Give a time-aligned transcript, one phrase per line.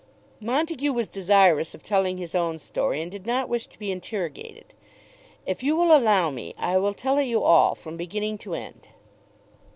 [0.39, 4.73] Montague was desirous of telling his own story, and did not wish to be interrogated.
[5.45, 8.87] "If you will allow me I will tell it you all from beginning to end."